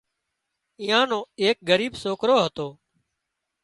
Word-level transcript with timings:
ايئا 0.81 0.99
نو 1.09 1.19
ايڪ 1.43 1.57
ڳريٻ 1.69 1.93
سوڪرو 2.03 2.37
سي 2.55 2.67